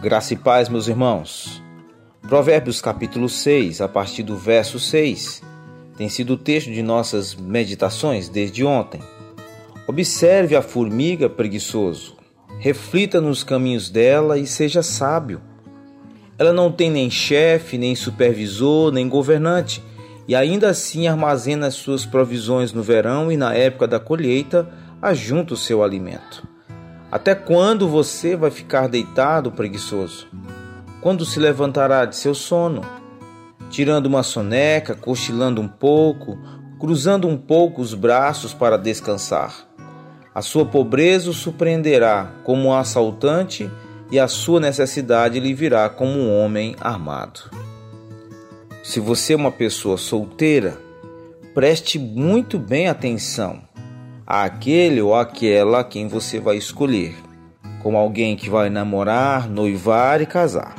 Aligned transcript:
Graça 0.00 0.32
e 0.32 0.36
paz, 0.36 0.68
meus 0.68 0.86
irmãos. 0.86 1.60
Provérbios 2.22 2.80
capítulo 2.80 3.28
6, 3.28 3.80
a 3.80 3.88
partir 3.88 4.22
do 4.22 4.36
verso 4.36 4.78
6, 4.78 5.42
tem 5.96 6.08
sido 6.08 6.34
o 6.34 6.36
texto 6.36 6.70
de 6.70 6.84
nossas 6.84 7.34
meditações 7.34 8.28
desde 8.28 8.64
ontem. 8.64 9.00
Observe 9.88 10.54
a 10.54 10.62
formiga 10.62 11.28
preguiçoso, 11.28 12.16
reflita 12.60 13.20
nos 13.20 13.42
caminhos 13.42 13.90
dela 13.90 14.38
e 14.38 14.46
seja 14.46 14.84
sábio. 14.84 15.40
Ela 16.38 16.52
não 16.52 16.70
tem 16.70 16.92
nem 16.92 17.10
chefe, 17.10 17.76
nem 17.76 17.96
supervisor, 17.96 18.92
nem 18.92 19.08
governante, 19.08 19.82
e 20.28 20.36
ainda 20.36 20.68
assim 20.68 21.08
armazena 21.08 21.72
suas 21.72 22.06
provisões 22.06 22.72
no 22.72 22.84
verão 22.84 23.32
e 23.32 23.36
na 23.36 23.52
época 23.52 23.88
da 23.88 23.98
colheita, 23.98 24.72
ajunta 25.02 25.54
o 25.54 25.56
seu 25.56 25.82
alimento. 25.82 26.47
Até 27.10 27.34
quando 27.34 27.88
você 27.88 28.36
vai 28.36 28.50
ficar 28.50 28.86
deitado, 28.86 29.50
preguiçoso? 29.50 30.28
Quando 31.00 31.24
se 31.24 31.40
levantará 31.40 32.04
de 32.04 32.14
seu 32.14 32.34
sono? 32.34 32.82
Tirando 33.70 34.04
uma 34.04 34.22
soneca, 34.22 34.94
cochilando 34.94 35.58
um 35.58 35.68
pouco, 35.68 36.38
cruzando 36.78 37.26
um 37.26 37.38
pouco 37.38 37.80
os 37.80 37.94
braços 37.94 38.52
para 38.52 38.76
descansar. 38.76 39.66
A 40.34 40.42
sua 40.42 40.66
pobreza 40.66 41.30
o 41.30 41.34
surpreenderá 41.34 42.30
como 42.44 42.68
um 42.68 42.74
assaltante 42.74 43.70
e 44.10 44.18
a 44.18 44.28
sua 44.28 44.60
necessidade 44.60 45.40
lhe 45.40 45.54
virá 45.54 45.88
como 45.88 46.12
um 46.12 46.38
homem 46.38 46.76
armado. 46.78 47.40
Se 48.82 49.00
você 49.00 49.32
é 49.32 49.36
uma 49.36 49.50
pessoa 49.50 49.96
solteira, 49.96 50.78
preste 51.54 51.98
muito 51.98 52.58
bem 52.58 52.86
atenção 52.86 53.67
àquele 54.30 55.00
ou 55.00 55.14
àquela 55.14 55.80
a 55.80 55.84
quem 55.84 56.06
você 56.06 56.38
vai 56.38 56.58
escolher, 56.58 57.16
como 57.82 57.96
alguém 57.96 58.36
que 58.36 58.50
vai 58.50 58.68
namorar, 58.68 59.48
noivar 59.48 60.20
e 60.20 60.26
casar. 60.26 60.74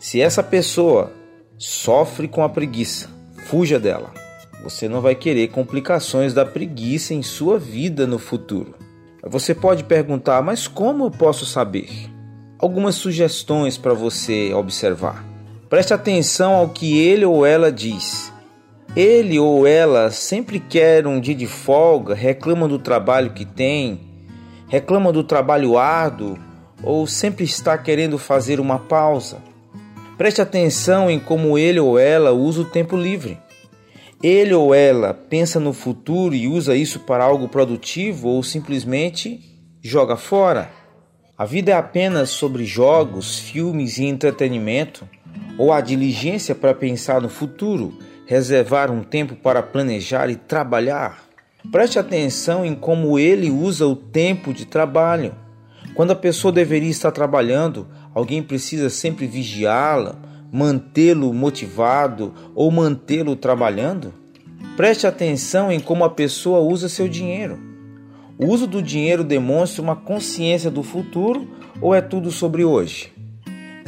Se 0.00 0.20
essa 0.20 0.42
pessoa 0.42 1.12
sofre 1.56 2.26
com 2.26 2.42
a 2.42 2.48
preguiça, 2.48 3.08
fuja 3.46 3.78
dela. 3.78 4.12
Você 4.64 4.88
não 4.88 5.00
vai 5.00 5.14
querer 5.14 5.46
complicações 5.48 6.34
da 6.34 6.44
preguiça 6.44 7.14
em 7.14 7.22
sua 7.22 7.56
vida 7.56 8.04
no 8.04 8.18
futuro. 8.18 8.74
Você 9.22 9.54
pode 9.54 9.84
perguntar, 9.84 10.42
mas 10.42 10.66
como 10.66 11.04
eu 11.04 11.10
posso 11.12 11.46
saber? 11.46 11.88
Algumas 12.58 12.96
sugestões 12.96 13.78
para 13.78 13.94
você 13.94 14.52
observar. 14.52 15.24
Preste 15.70 15.94
atenção 15.94 16.54
ao 16.54 16.70
que 16.70 16.98
ele 16.98 17.24
ou 17.24 17.46
ela 17.46 17.70
diz 17.70 18.32
ele 19.00 19.38
ou 19.38 19.64
ela 19.64 20.10
sempre 20.10 20.58
quer 20.58 21.06
um 21.06 21.20
dia 21.20 21.34
de 21.34 21.46
folga, 21.46 22.14
reclama 22.14 22.66
do 22.66 22.80
trabalho 22.80 23.30
que 23.30 23.44
tem, 23.44 24.00
reclama 24.66 25.12
do 25.12 25.22
trabalho 25.22 25.78
árduo 25.78 26.36
ou 26.82 27.06
sempre 27.06 27.44
está 27.44 27.78
querendo 27.78 28.18
fazer 28.18 28.58
uma 28.58 28.76
pausa. 28.76 29.38
Preste 30.16 30.42
atenção 30.42 31.08
em 31.08 31.20
como 31.20 31.56
ele 31.56 31.78
ou 31.78 31.96
ela 31.96 32.32
usa 32.32 32.62
o 32.62 32.64
tempo 32.64 32.96
livre. 32.96 33.38
Ele 34.20 34.52
ou 34.52 34.74
ela 34.74 35.14
pensa 35.14 35.60
no 35.60 35.72
futuro 35.72 36.34
e 36.34 36.48
usa 36.48 36.74
isso 36.74 36.98
para 36.98 37.22
algo 37.22 37.46
produtivo 37.46 38.26
ou 38.26 38.42
simplesmente 38.42 39.38
joga 39.80 40.16
fora. 40.16 40.72
A 41.38 41.44
vida 41.44 41.70
é 41.70 41.74
apenas 41.74 42.30
sobre 42.30 42.64
jogos, 42.64 43.38
filmes 43.38 43.98
e 43.98 44.06
entretenimento, 44.06 45.08
ou 45.56 45.72
a 45.72 45.80
diligência 45.80 46.52
para 46.52 46.74
pensar 46.74 47.20
no 47.20 47.28
futuro 47.28 47.96
reservar 48.28 48.90
um 48.92 49.02
tempo 49.02 49.34
para 49.34 49.62
planejar 49.62 50.28
e 50.28 50.36
trabalhar. 50.36 51.24
Preste 51.72 51.98
atenção 51.98 52.62
em 52.62 52.74
como 52.74 53.18
ele 53.18 53.50
usa 53.50 53.86
o 53.86 53.96
tempo 53.96 54.52
de 54.52 54.66
trabalho. 54.66 55.34
Quando 55.94 56.10
a 56.10 56.14
pessoa 56.14 56.52
deveria 56.52 56.90
estar 56.90 57.10
trabalhando, 57.10 57.88
alguém 58.14 58.42
precisa 58.42 58.90
sempre 58.90 59.26
vigiá-la, 59.26 60.16
mantê-lo 60.52 61.32
motivado 61.32 62.34
ou 62.54 62.70
mantê-lo 62.70 63.34
trabalhando? 63.34 64.12
Preste 64.76 65.06
atenção 65.06 65.72
em 65.72 65.80
como 65.80 66.04
a 66.04 66.10
pessoa 66.10 66.60
usa 66.60 66.86
seu 66.86 67.08
dinheiro. 67.08 67.58
O 68.38 68.46
uso 68.46 68.66
do 68.66 68.82
dinheiro 68.82 69.24
demonstra 69.24 69.80
uma 69.80 69.96
consciência 69.96 70.70
do 70.70 70.82
futuro 70.82 71.48
ou 71.80 71.94
é 71.94 72.02
tudo 72.02 72.30
sobre 72.30 72.62
hoje? 72.62 73.10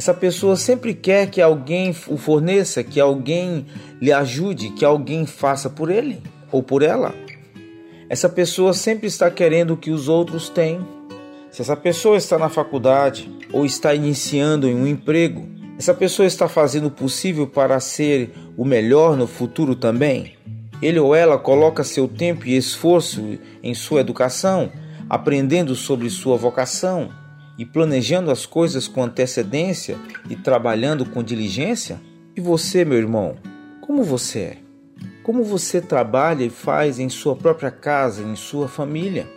Essa 0.01 0.15
pessoa 0.15 0.55
sempre 0.55 0.95
quer 0.95 1.29
que 1.29 1.39
alguém 1.39 1.95
o 2.07 2.17
forneça, 2.17 2.83
que 2.83 2.99
alguém 2.99 3.67
lhe 4.01 4.11
ajude, 4.11 4.71
que 4.71 4.83
alguém 4.83 5.27
faça 5.27 5.69
por 5.69 5.91
ele 5.91 6.23
ou 6.51 6.63
por 6.63 6.81
ela. 6.81 7.13
Essa 8.09 8.27
pessoa 8.27 8.73
sempre 8.73 9.05
está 9.05 9.29
querendo 9.29 9.75
o 9.75 9.77
que 9.77 9.91
os 9.91 10.09
outros 10.09 10.49
têm. 10.49 10.83
Se 11.51 11.61
essa 11.61 11.77
pessoa 11.77 12.17
está 12.17 12.39
na 12.39 12.49
faculdade 12.49 13.31
ou 13.53 13.63
está 13.63 13.93
iniciando 13.93 14.67
em 14.67 14.73
um 14.73 14.87
emprego, 14.87 15.47
essa 15.77 15.93
pessoa 15.93 16.25
está 16.25 16.47
fazendo 16.49 16.87
o 16.87 16.91
possível 16.91 17.45
para 17.45 17.79
ser 17.79 18.33
o 18.57 18.65
melhor 18.65 19.15
no 19.15 19.27
futuro 19.27 19.75
também. 19.75 20.33
Ele 20.81 20.99
ou 20.99 21.13
ela 21.13 21.37
coloca 21.37 21.83
seu 21.83 22.07
tempo 22.07 22.47
e 22.47 22.57
esforço 22.57 23.37
em 23.61 23.75
sua 23.75 24.01
educação, 24.01 24.71
aprendendo 25.07 25.75
sobre 25.75 26.09
sua 26.09 26.37
vocação, 26.37 27.20
e 27.61 27.65
planejando 27.65 28.31
as 28.31 28.43
coisas 28.43 28.87
com 28.87 29.03
antecedência 29.03 29.95
e 30.27 30.35
trabalhando 30.35 31.05
com 31.05 31.21
diligência? 31.21 32.01
E 32.35 32.41
você, 32.41 32.83
meu 32.83 32.97
irmão, 32.97 33.35
como 33.79 34.03
você 34.03 34.39
é? 34.39 34.57
Como 35.21 35.43
você 35.43 35.79
trabalha 35.79 36.43
e 36.43 36.49
faz 36.49 36.97
em 36.97 37.07
sua 37.07 37.35
própria 37.35 37.69
casa, 37.69 38.23
em 38.23 38.35
sua 38.35 38.67
família? 38.67 39.29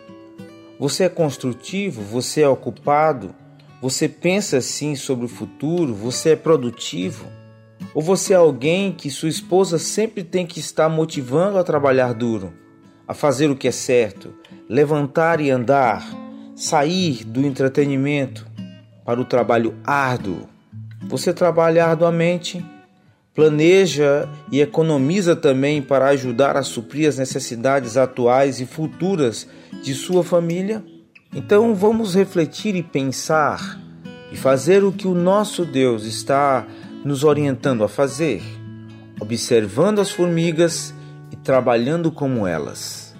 Você 0.80 1.04
é 1.04 1.08
construtivo? 1.10 2.00
Você 2.00 2.40
é 2.40 2.48
ocupado? 2.48 3.34
Você 3.82 4.08
pensa 4.08 4.56
assim 4.56 4.96
sobre 4.96 5.26
o 5.26 5.28
futuro? 5.28 5.92
Você 5.92 6.30
é 6.30 6.36
produtivo? 6.36 7.26
Ou 7.92 8.00
você 8.00 8.32
é 8.32 8.36
alguém 8.36 8.90
que 8.90 9.10
sua 9.10 9.28
esposa 9.28 9.78
sempre 9.78 10.24
tem 10.24 10.46
que 10.46 10.60
estar 10.60 10.88
motivando 10.88 11.58
a 11.58 11.62
trabalhar 11.62 12.14
duro, 12.14 12.54
a 13.06 13.12
fazer 13.12 13.50
o 13.50 13.56
que 13.56 13.68
é 13.68 13.70
certo, 13.70 14.32
levantar 14.66 15.42
e 15.42 15.50
andar, 15.50 16.23
sair 16.54 17.24
do 17.24 17.44
entretenimento 17.44 18.46
para 19.04 19.20
o 19.20 19.24
trabalho 19.24 19.74
árduo. 19.84 20.48
Você 21.02 21.32
trabalha 21.32 21.84
arduamente, 21.84 22.64
planeja 23.34 24.28
e 24.50 24.60
economiza 24.60 25.36
também 25.36 25.82
para 25.82 26.08
ajudar 26.08 26.56
a 26.56 26.62
suprir 26.62 27.08
as 27.08 27.18
necessidades 27.18 27.96
atuais 27.96 28.60
e 28.60 28.66
futuras 28.66 29.46
de 29.82 29.94
sua 29.94 30.22
família? 30.22 30.82
Então 31.34 31.74
vamos 31.74 32.14
refletir 32.14 32.74
e 32.76 32.82
pensar 32.82 33.80
e 34.30 34.36
fazer 34.36 34.84
o 34.84 34.92
que 34.92 35.06
o 35.06 35.14
nosso 35.14 35.64
Deus 35.64 36.04
está 36.04 36.66
nos 37.04 37.22
orientando 37.22 37.84
a 37.84 37.88
fazer, 37.88 38.42
observando 39.20 40.00
as 40.00 40.10
formigas 40.10 40.94
e 41.30 41.36
trabalhando 41.36 42.10
como 42.10 42.46
elas. 42.46 43.14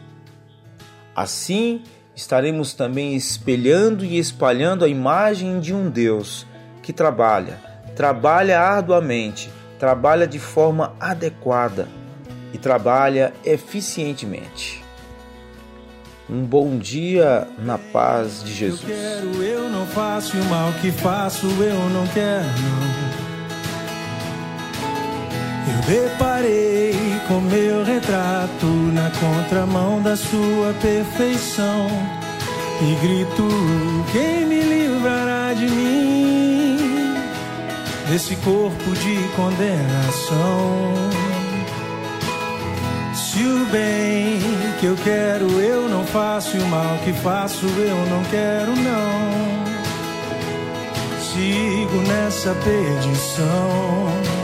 Assim, 1.14 1.82
estaremos 2.14 2.74
também 2.74 3.14
espelhando 3.14 4.04
e 4.04 4.18
espalhando 4.18 4.84
a 4.84 4.88
imagem 4.88 5.60
de 5.60 5.74
um 5.74 5.90
Deus 5.90 6.46
que 6.82 6.92
trabalha, 6.92 7.58
trabalha 7.96 8.60
arduamente, 8.60 9.50
trabalha 9.78 10.26
de 10.26 10.38
forma 10.38 10.94
adequada 11.00 11.88
e 12.52 12.58
trabalha 12.58 13.32
eficientemente. 13.44 14.84
Um 16.28 16.42
bom 16.42 16.78
dia 16.78 17.46
na 17.58 17.76
paz 17.76 18.42
de 18.42 18.52
Jesus. 18.52 18.82
Eu 18.82 18.88
quero, 18.88 19.42
eu 19.42 19.68
não 19.68 19.86
faço 19.86 20.36
o 20.38 20.44
mal 20.46 20.72
que 20.80 20.90
faço, 20.90 21.46
eu 21.46 21.90
não 21.90 22.06
quero. 22.08 22.44
Não. 22.44 23.24
Eu 25.66 25.82
deparei 25.86 26.83
com 27.28 27.40
meu 27.40 27.84
retrato 27.84 28.66
na 28.66 29.10
contramão 29.10 30.02
da 30.02 30.16
sua 30.16 30.74
perfeição 30.80 31.86
e 32.80 32.94
grito: 33.06 33.48
Quem 34.12 34.46
me 34.46 34.60
livrará 34.60 35.54
de 35.54 35.68
mim, 35.68 37.14
desse 38.08 38.36
corpo 38.36 38.90
de 38.92 39.16
condenação? 39.36 40.94
Se 43.14 43.42
o 43.42 43.66
bem 43.66 44.40
que 44.80 44.86
eu 44.86 44.96
quero 45.02 45.60
eu 45.60 45.88
não 45.88 46.04
faço 46.04 46.56
e 46.56 46.60
o 46.60 46.66
mal 46.66 46.98
que 47.04 47.12
faço 47.12 47.66
eu 47.66 47.96
não 48.06 48.22
quero, 48.30 48.74
não. 48.76 49.64
Sigo 51.20 51.96
nessa 52.06 52.54
perdição. 52.54 54.43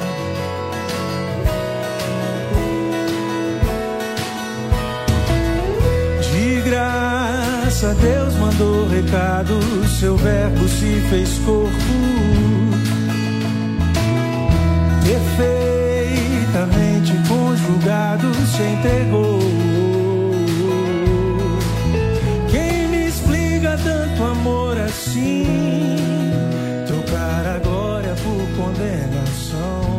graça 7.81 7.95
Deus 7.95 8.35
mandou 8.35 8.87
recado, 8.89 9.59
seu 9.89 10.15
verbo 10.17 10.69
se 10.69 11.01
fez 11.09 11.39
corpo. 11.39 11.71
Perfeitamente 15.03 17.15
conjugado 17.27 18.35
se 18.35 18.63
entregou. 18.63 19.39
Quem 22.51 22.87
me 22.89 23.09
explica 23.09 23.79
tanto 23.83 24.25
amor 24.25 24.79
assim? 24.79 25.97
Trocar 26.87 27.47
a 27.47 27.59
glória 27.61 28.15
por 28.17 28.47
condenação. 28.63 29.90